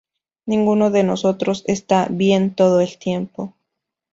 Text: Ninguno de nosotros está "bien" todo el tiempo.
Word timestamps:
Ninguno 0.47 0.89
de 0.89 1.03
nosotros 1.03 1.63
está 1.67 2.07
"bien" 2.09 2.55
todo 2.55 2.81
el 2.81 2.97
tiempo. 2.97 3.53